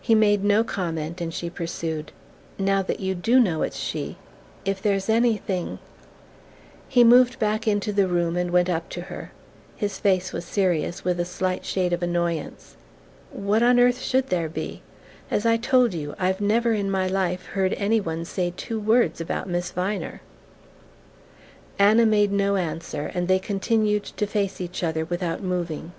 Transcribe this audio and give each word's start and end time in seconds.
He 0.00 0.16
made 0.16 0.42
no 0.42 0.64
comment, 0.64 1.20
and 1.20 1.32
she 1.32 1.48
pursued: 1.48 2.10
"Now 2.58 2.82
that 2.82 2.98
you 2.98 3.14
DO 3.14 3.38
know 3.38 3.62
it's 3.62 3.76
she, 3.78 4.16
if 4.64 4.82
there's 4.82 5.08
anything" 5.08 5.78
He 6.94 7.04
moved 7.04 7.38
back 7.38 7.68
into 7.68 7.92
the 7.92 8.08
room 8.08 8.36
and 8.36 8.50
went 8.50 8.68
up 8.68 8.88
to 8.88 9.02
her. 9.02 9.30
His 9.76 10.00
face 10.00 10.32
was 10.32 10.44
serious, 10.44 11.04
with 11.04 11.20
a 11.20 11.24
slight 11.24 11.64
shade 11.64 11.92
of 11.92 12.02
annoyance. 12.02 12.76
"What 13.30 13.62
on 13.62 13.78
earth 13.78 14.00
should 14.00 14.30
there 14.30 14.48
be? 14.48 14.82
As 15.30 15.46
I 15.46 15.58
told 15.58 15.94
you, 15.94 16.16
I've 16.18 16.40
never 16.40 16.72
in 16.72 16.90
my 16.90 17.06
life 17.06 17.46
heard 17.46 17.72
any 17.74 18.00
one 18.00 18.24
say 18.24 18.52
two 18.56 18.80
words 18.80 19.20
about 19.20 19.48
Miss 19.48 19.70
Viner." 19.70 20.22
Anna 21.78 22.04
made 22.04 22.32
no 22.32 22.56
answer 22.56 23.12
and 23.14 23.28
they 23.28 23.38
continued 23.38 24.02
to 24.02 24.26
face 24.26 24.60
each 24.60 24.82
other 24.82 25.04
without 25.04 25.40
moving. 25.40 25.92